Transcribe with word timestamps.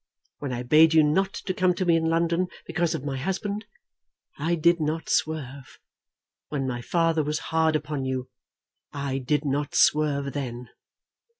When 0.39 0.51
I 0.51 0.63
bade 0.63 0.95
you 0.95 1.03
not 1.03 1.31
to 1.31 1.53
come 1.53 1.75
to 1.75 1.85
me 1.85 1.95
in 1.95 2.09
London 2.09 2.47
because 2.65 2.95
of 2.95 3.05
my 3.05 3.17
husband, 3.17 3.65
I 4.39 4.55
did 4.55 4.79
not 4.81 5.09
swerve. 5.09 5.77
When 6.47 6.65
my 6.67 6.81
father 6.81 7.21
was 7.23 7.37
hard 7.53 7.75
upon 7.75 8.05
you, 8.05 8.27
I 8.91 9.19
did 9.19 9.45
not 9.45 9.75
swerve 9.75 10.33
then. 10.33 10.69